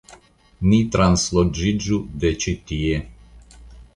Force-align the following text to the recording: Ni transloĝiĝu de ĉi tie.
Ni 0.69 0.79
transloĝiĝu 0.95 2.01
de 2.23 2.33
ĉi 2.45 2.57
tie. 2.71 2.99